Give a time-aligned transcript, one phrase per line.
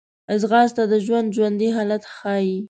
[0.41, 2.55] ځغاسته د ژوند ژوندي حالت ښيي